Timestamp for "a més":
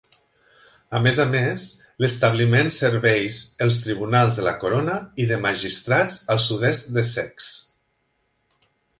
0.99-1.17, 1.23-1.65